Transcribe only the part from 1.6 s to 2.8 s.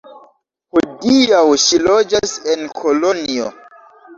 ŝi loĝas en